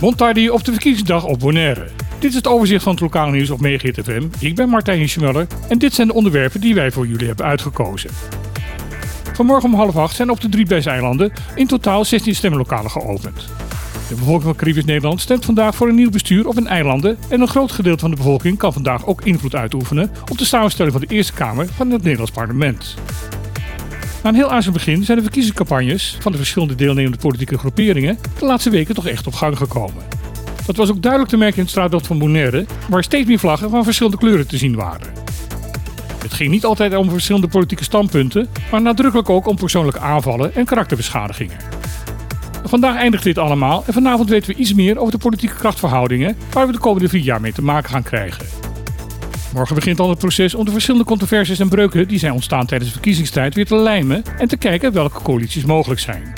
Montardi 0.00 0.50
op 0.50 0.64
de 0.64 0.70
verkiezingsdag 0.72 1.24
op 1.24 1.38
Bonaire. 1.38 1.86
Dit 2.18 2.30
is 2.30 2.36
het 2.36 2.46
overzicht 2.46 2.82
van 2.82 2.92
het 2.92 3.00
lokale 3.00 3.32
nieuws 3.32 3.50
op 3.50 3.60
Megahit 3.60 4.00
FM. 4.04 4.22
Ik 4.38 4.54
ben 4.54 4.68
Martijn 4.68 5.08
Schmeller 5.08 5.46
en 5.68 5.78
dit 5.78 5.94
zijn 5.94 6.06
de 6.06 6.14
onderwerpen 6.14 6.60
die 6.60 6.74
wij 6.74 6.90
voor 6.90 7.06
jullie 7.06 7.26
hebben 7.26 7.46
uitgekozen. 7.46 8.10
Vanmorgen 9.32 9.68
om 9.68 9.74
half 9.74 9.96
acht 9.96 10.16
zijn 10.16 10.30
op 10.30 10.40
de 10.40 10.48
drie 10.48 10.84
eilanden 10.84 11.32
in 11.54 11.66
totaal 11.66 12.04
16 12.04 12.34
stemlokalen 12.34 12.90
geopend. 12.90 13.48
De 14.08 14.14
bevolking 14.14 14.42
van 14.42 14.56
Caribisch 14.56 14.84
Nederland 14.84 15.20
stemt 15.20 15.44
vandaag 15.44 15.74
voor 15.74 15.88
een 15.88 15.94
nieuw 15.94 16.10
bestuur 16.10 16.48
op 16.48 16.56
een 16.56 16.66
eilanden 16.66 17.18
en 17.28 17.40
een 17.40 17.48
groot 17.48 17.72
gedeelte 17.72 18.00
van 18.00 18.10
de 18.10 18.16
bevolking 18.16 18.58
kan 18.58 18.72
vandaag 18.72 19.06
ook 19.06 19.22
invloed 19.22 19.54
uitoefenen 19.54 20.10
op 20.30 20.38
de 20.38 20.44
samenstelling 20.44 20.92
van 20.92 21.02
de 21.02 21.14
Eerste 21.14 21.32
Kamer 21.32 21.66
van 21.66 21.90
het 21.90 22.02
Nederlands 22.02 22.32
parlement. 22.32 22.94
Na 24.24 24.34
heel 24.34 24.50
aardig 24.50 24.72
begin 24.72 25.04
zijn 25.04 25.16
de 25.16 25.22
verkiezingscampagnes 25.22 26.16
van 26.20 26.32
de 26.32 26.38
verschillende 26.38 26.74
deelnemende 26.74 27.18
politieke 27.18 27.58
groeperingen 27.58 28.18
de 28.38 28.44
laatste 28.44 28.70
weken 28.70 28.94
toch 28.94 29.06
echt 29.06 29.26
op 29.26 29.34
gang 29.34 29.56
gekomen. 29.56 30.04
Dat 30.66 30.76
was 30.76 30.90
ook 30.90 31.02
duidelijk 31.02 31.30
te 31.30 31.36
merken 31.36 31.56
in 31.56 31.62
het 31.62 31.70
straatbeeld 31.70 32.06
van 32.06 32.18
Bonaire, 32.18 32.66
waar 32.88 33.02
steeds 33.02 33.28
meer 33.28 33.38
vlaggen 33.38 33.70
van 33.70 33.84
verschillende 33.84 34.18
kleuren 34.18 34.46
te 34.46 34.56
zien 34.56 34.74
waren. 34.74 35.12
Het 36.22 36.32
ging 36.32 36.50
niet 36.50 36.64
altijd 36.64 36.94
om 36.94 37.10
verschillende 37.10 37.48
politieke 37.48 37.84
standpunten, 37.84 38.48
maar 38.70 38.82
nadrukkelijk 38.82 39.30
ook 39.30 39.46
om 39.46 39.56
persoonlijke 39.56 40.00
aanvallen 40.00 40.54
en 40.54 40.64
karakterbeschadigingen. 40.64 41.58
Vandaag 42.64 42.96
eindigt 42.96 43.24
dit 43.24 43.38
allemaal 43.38 43.82
en 43.86 43.92
vanavond 43.92 44.28
weten 44.28 44.50
we 44.50 44.60
iets 44.60 44.74
meer 44.74 44.98
over 44.98 45.12
de 45.12 45.18
politieke 45.18 45.54
krachtverhoudingen 45.54 46.36
waar 46.52 46.66
we 46.66 46.72
de 46.72 46.78
komende 46.78 47.08
vier 47.08 47.22
jaar 47.22 47.40
mee 47.40 47.52
te 47.52 47.62
maken 47.62 47.90
gaan 47.90 48.02
krijgen. 48.02 48.63
Morgen 49.54 49.74
begint 49.74 49.96
dan 49.96 50.08
het 50.08 50.18
proces 50.18 50.54
om 50.54 50.64
de 50.64 50.70
verschillende 50.70 51.06
controversies 51.06 51.58
en 51.58 51.68
breuken 51.68 52.08
die 52.08 52.18
zijn 52.18 52.32
ontstaan 52.32 52.66
tijdens 52.66 52.90
de 52.90 52.96
verkiezingstijd 52.96 53.54
weer 53.54 53.66
te 53.66 53.76
lijmen 53.76 54.22
en 54.38 54.48
te 54.48 54.56
kijken 54.56 54.92
welke 54.92 55.22
coalities 55.22 55.64
mogelijk 55.64 56.00
zijn. 56.00 56.32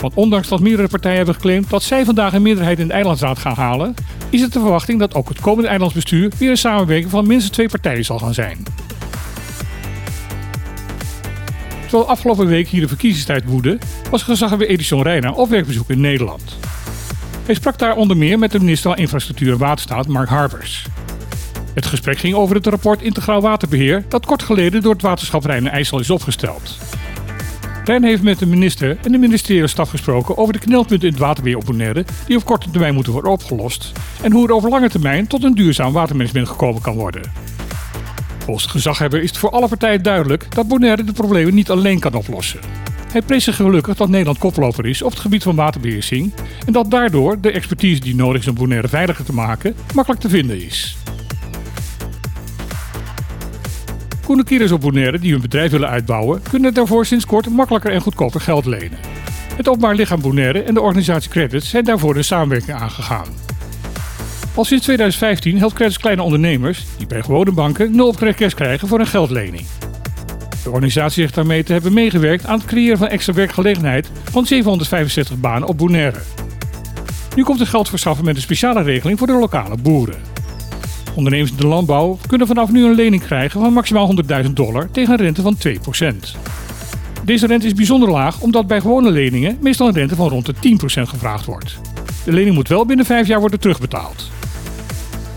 Want 0.00 0.14
ondanks 0.14 0.48
dat 0.48 0.60
meerdere 0.60 0.88
partijen 0.88 1.16
hebben 1.16 1.34
geclaimd 1.34 1.70
dat 1.70 1.82
zij 1.82 2.04
vandaag 2.04 2.32
een 2.32 2.42
meerderheid 2.42 2.78
in 2.78 2.86
de 2.86 2.92
eilandsraad 2.92 3.38
gaan 3.38 3.54
halen, 3.54 3.94
is 4.30 4.40
het 4.40 4.52
de 4.52 4.60
verwachting 4.60 4.98
dat 4.98 5.14
ook 5.14 5.28
het 5.28 5.40
komende 5.40 5.68
eilandsbestuur 5.68 6.32
weer 6.38 6.50
een 6.50 6.56
samenwerking 6.56 7.10
van 7.10 7.26
minstens 7.26 7.52
twee 7.52 7.68
partijen 7.68 8.04
zal 8.04 8.18
gaan 8.18 8.34
zijn. 8.34 8.62
Terwijl 11.80 12.08
afgelopen 12.08 12.46
week 12.46 12.68
hier 12.68 12.80
de 12.80 12.88
verkiezingstijd 12.88 13.44
woedde, 13.44 13.78
was 14.10 14.22
gezaghebber 14.22 14.68
Edison 14.68 15.02
Reina 15.02 15.32
op 15.32 15.48
werkbezoek 15.48 15.90
in 15.90 16.00
Nederland. 16.00 16.58
Hij 17.44 17.54
sprak 17.54 17.78
daar 17.78 17.96
onder 17.96 18.16
meer 18.16 18.38
met 18.38 18.52
de 18.52 18.58
minister 18.58 18.90
van 18.90 18.98
Infrastructuur 18.98 19.52
en 19.52 19.58
Waterstaat 19.58 20.06
Mark 20.06 20.28
Harbers. 20.28 20.86
Het 21.76 21.86
gesprek 21.86 22.18
ging 22.18 22.34
over 22.34 22.56
het 22.56 22.66
rapport 22.66 23.02
Integraal 23.02 23.40
Waterbeheer 23.40 24.04
dat 24.08 24.26
kort 24.26 24.42
geleden 24.42 24.82
door 24.82 24.92
het 24.92 25.02
waterschap 25.02 25.44
Rijn 25.44 25.66
en 25.66 25.72
IJssel 25.72 26.00
is 26.00 26.10
opgesteld. 26.10 26.78
Rijn 27.84 28.04
heeft 28.04 28.22
met 28.22 28.38
de 28.38 28.46
minister 28.46 28.96
en 29.02 29.12
de 29.12 29.18
ministeriële 29.18 29.66
staf 29.66 29.90
gesproken 29.90 30.36
over 30.36 30.52
de 30.52 30.58
knelpunten 30.58 31.06
in 31.06 31.14
het 31.14 31.22
waterbeheer 31.22 31.58
op 31.58 31.64
Bonaire 31.64 32.04
die 32.26 32.36
op 32.36 32.44
korte 32.44 32.70
termijn 32.70 32.94
moeten 32.94 33.12
worden 33.12 33.30
opgelost 33.30 33.92
en 34.22 34.32
hoe 34.32 34.46
er 34.46 34.54
over 34.54 34.70
lange 34.70 34.88
termijn 34.88 35.26
tot 35.26 35.44
een 35.44 35.54
duurzaam 35.54 35.92
watermanagement 35.92 36.48
gekomen 36.48 36.82
kan 36.82 36.94
worden. 36.94 37.22
Volgens 38.38 38.66
de 38.66 38.72
gezaghebber 38.72 39.22
is 39.22 39.28
het 39.28 39.38
voor 39.38 39.50
alle 39.50 39.68
partijen 39.68 40.02
duidelijk 40.02 40.54
dat 40.54 40.68
Bonaire 40.68 41.04
de 41.04 41.12
problemen 41.12 41.54
niet 41.54 41.70
alleen 41.70 41.98
kan 41.98 42.14
oplossen. 42.14 42.60
Hij 43.12 43.22
prees 43.22 43.44
zich 43.44 43.56
gelukkig 43.56 43.96
dat 43.96 44.08
Nederland 44.08 44.38
koploper 44.38 44.86
is 44.86 45.02
op 45.02 45.10
het 45.10 45.20
gebied 45.20 45.42
van 45.42 45.56
waterbeheersing 45.56 46.32
en 46.66 46.72
dat 46.72 46.90
daardoor 46.90 47.40
de 47.40 47.50
expertise 47.50 48.00
die 48.00 48.14
nodig 48.14 48.40
is 48.40 48.48
om 48.48 48.54
Bonaire 48.54 48.88
veiliger 48.88 49.24
te 49.24 49.32
maken 49.32 49.74
makkelijk 49.94 50.22
te 50.22 50.28
vinden 50.28 50.64
is. 50.64 50.96
Koenekierers 54.26 54.72
op 54.72 54.80
Bonaire 54.80 55.18
die 55.18 55.32
hun 55.32 55.40
bedrijf 55.40 55.70
willen 55.70 55.88
uitbouwen, 55.88 56.42
kunnen 56.50 56.74
daarvoor 56.74 57.06
sinds 57.06 57.26
kort 57.26 57.48
makkelijker 57.50 57.92
en 57.92 58.00
goedkoper 58.00 58.40
geld 58.40 58.64
lenen. 58.64 58.98
Het 59.56 59.68
openbaar 59.68 59.94
lichaam 59.94 60.20
Bonaire 60.20 60.62
en 60.62 60.74
de 60.74 60.80
organisatie 60.80 61.30
Credits 61.30 61.68
zijn 61.68 61.84
daarvoor 61.84 62.16
een 62.16 62.24
samenwerking 62.24 62.76
aangegaan. 62.76 63.26
Al 64.54 64.64
sinds 64.64 64.84
2015 64.84 65.58
helpt 65.58 65.74
Credits 65.74 65.98
kleine 65.98 66.22
ondernemers, 66.22 66.86
die 66.96 67.06
bij 67.06 67.22
gewone 67.22 67.52
banken 67.52 67.96
nul 67.96 68.06
op 68.06 68.16
cash 68.16 68.54
krijgen 68.54 68.88
voor 68.88 69.00
een 69.00 69.06
geldlening. 69.06 69.66
De 70.62 70.70
organisatie 70.70 71.22
zegt 71.22 71.34
daarmee 71.34 71.62
te 71.62 71.72
hebben 71.72 71.92
meegewerkt 71.92 72.46
aan 72.46 72.58
het 72.58 72.66
creëren 72.66 72.98
van 72.98 73.08
extra 73.08 73.32
werkgelegenheid 73.32 74.10
van 74.30 74.46
765 74.46 75.40
banen 75.40 75.68
op 75.68 75.78
Bonaire. 75.78 76.20
Nu 77.36 77.42
komt 77.42 77.58
het 77.58 77.68
geld 77.68 77.88
verschaffen 77.88 78.24
met 78.24 78.36
een 78.36 78.42
speciale 78.42 78.82
regeling 78.82 79.18
voor 79.18 79.26
de 79.26 79.38
lokale 79.38 79.76
boeren. 79.76 80.35
Ondernemers 81.16 81.50
in 81.50 81.56
de 81.56 81.66
landbouw 81.66 82.18
kunnen 82.26 82.46
vanaf 82.46 82.70
nu 82.70 82.84
een 82.84 82.94
lening 82.94 83.22
krijgen 83.22 83.60
van 83.60 83.72
maximaal 83.72 84.14
100.000 84.44 84.50
dollar 84.50 84.90
tegen 84.90 85.12
een 85.12 85.18
rente 85.18 85.42
van 85.42 85.56
2%. 85.66 85.70
Deze 87.24 87.46
rente 87.46 87.66
is 87.66 87.74
bijzonder 87.74 88.10
laag 88.10 88.40
omdat 88.40 88.66
bij 88.66 88.80
gewone 88.80 89.10
leningen 89.10 89.58
meestal 89.60 89.88
een 89.88 89.94
rente 89.94 90.16
van 90.16 90.28
rond 90.28 90.46
de 90.46 90.54
10% 90.54 91.02
gevraagd 91.02 91.44
wordt. 91.44 91.78
De 92.24 92.32
lening 92.32 92.54
moet 92.54 92.68
wel 92.68 92.86
binnen 92.86 93.06
5 93.06 93.26
jaar 93.26 93.40
worden 93.40 93.60
terugbetaald. 93.60 94.30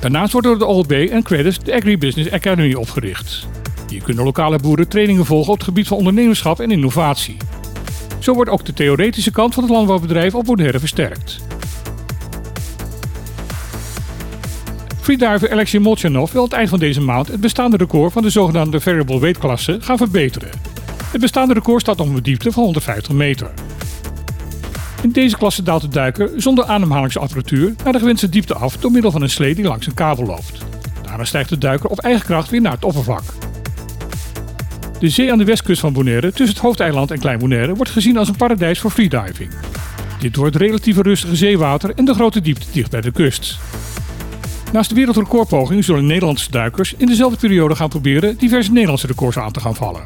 Daarnaast 0.00 0.32
wordt 0.32 0.46
door 0.46 0.58
de 0.58 0.66
OLB 0.66 0.92
en 0.92 1.22
Credits 1.22 1.58
de 1.58 1.74
Agribusiness 1.74 2.30
Academy 2.30 2.74
opgericht. 2.74 3.46
Hier 3.88 4.02
kunnen 4.02 4.24
lokale 4.24 4.58
boeren 4.58 4.88
trainingen 4.88 5.24
volgen 5.24 5.52
op 5.52 5.58
het 5.58 5.68
gebied 5.68 5.86
van 5.86 5.96
ondernemerschap 5.96 6.60
en 6.60 6.70
innovatie. 6.70 7.36
Zo 8.18 8.34
wordt 8.34 8.50
ook 8.50 8.64
de 8.64 8.72
theoretische 8.72 9.30
kant 9.30 9.54
van 9.54 9.62
het 9.62 9.72
landbouwbedrijf 9.72 10.34
op 10.34 10.44
Bonaire 10.44 10.78
versterkt. 10.78 11.49
Freediver 15.00 15.50
Alexei 15.50 15.82
Molchanov 15.82 16.32
wil 16.32 16.42
het 16.42 16.52
eind 16.52 16.68
van 16.68 16.78
deze 16.78 17.00
maand 17.00 17.28
het 17.28 17.40
bestaande 17.40 17.76
record 17.76 18.12
van 18.12 18.22
de 18.22 18.30
zogenaamde 18.30 18.80
variable 18.80 19.20
weight 19.20 19.38
klasse 19.38 19.78
gaan 19.80 19.96
verbeteren. 19.96 20.50
Het 21.04 21.20
bestaande 21.20 21.54
record 21.54 21.80
staat 21.80 22.00
op 22.00 22.08
een 22.08 22.22
diepte 22.22 22.52
van 22.52 22.62
150 22.62 23.12
meter. 23.12 23.50
In 25.02 25.10
deze 25.10 25.36
klasse 25.36 25.62
daalt 25.62 25.82
de 25.82 25.88
duiker 25.88 26.30
zonder 26.36 26.64
ademhalingsapparatuur 26.64 27.74
naar 27.84 27.92
de 27.92 27.98
gewenste 27.98 28.28
diepte 28.28 28.54
af 28.54 28.76
door 28.76 28.90
middel 28.90 29.10
van 29.10 29.22
een 29.22 29.30
slee 29.30 29.54
die 29.54 29.64
langs 29.64 29.86
een 29.86 29.94
kabel 29.94 30.24
loopt. 30.24 30.64
Daarna 31.02 31.24
stijgt 31.24 31.48
de 31.48 31.58
duiker 31.58 31.90
op 31.90 31.98
eigen 31.98 32.26
kracht 32.26 32.50
weer 32.50 32.60
naar 32.60 32.72
het 32.72 32.84
oppervlak. 32.84 33.22
De 34.98 35.08
zee 35.08 35.32
aan 35.32 35.38
de 35.38 35.44
westkust 35.44 35.80
van 35.80 35.92
Bonaire, 35.92 36.28
tussen 36.28 36.56
het 36.56 36.64
hoofdeiland 36.64 37.10
en 37.10 37.18
Klein 37.18 37.38
Bonaire, 37.38 37.74
wordt 37.74 37.90
gezien 37.90 38.16
als 38.16 38.28
een 38.28 38.36
paradijs 38.36 38.78
voor 38.78 38.90
freediving. 38.90 39.50
Dit 40.18 40.34
door 40.34 40.46
het 40.46 40.56
relatieve 40.56 41.02
rustige 41.02 41.36
zeewater 41.36 41.92
en 41.94 42.04
de 42.04 42.14
grote 42.14 42.40
diepte 42.40 42.66
dicht 42.72 42.90
bij 42.90 43.00
de 43.00 43.12
kust. 43.12 43.58
Naast 44.72 44.88
de 44.88 44.94
wereldrecordpoging 44.94 45.84
zullen 45.84 46.06
Nederlandse 46.06 46.50
duikers 46.50 46.94
in 46.94 47.06
dezelfde 47.06 47.38
periode 47.38 47.74
gaan 47.74 47.88
proberen 47.88 48.38
diverse 48.38 48.72
Nederlandse 48.72 49.06
records 49.06 49.38
aan 49.38 49.52
te 49.52 49.60
gaan 49.60 49.74
vallen. 49.74 50.02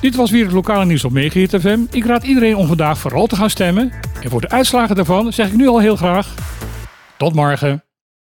Dit 0.00 0.14
was 0.14 0.30
weer 0.30 0.44
het 0.44 0.52
lokale 0.52 0.84
nieuws 0.84 1.04
op 1.04 1.12
Megahit 1.12 1.60
FM. 1.60 1.80
Ik 1.90 2.04
raad 2.04 2.22
iedereen 2.22 2.56
om 2.56 2.66
vandaag 2.66 2.98
vooral 2.98 3.26
te 3.26 3.36
gaan 3.36 3.50
stemmen. 3.50 3.92
En 4.22 4.30
voor 4.30 4.40
de 4.40 4.48
uitslagen 4.48 4.96
daarvan 4.96 5.32
zeg 5.32 5.46
ik 5.46 5.56
nu 5.56 5.66
al 5.66 5.78
heel 5.78 5.96
graag 5.96 6.34
tot 7.16 7.34
morgen. 7.34 7.87